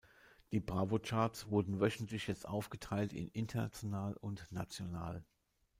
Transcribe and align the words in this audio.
Die 0.51 0.59
Bravo-Charts 0.59 1.51
wurden 1.51 1.79
wöchentlich 1.79 2.25
jetzt 2.25 2.47
aufgeteilt 2.47 3.13
in 3.13 3.27
international 3.27 4.15
und 4.17 4.51
national. 4.51 5.23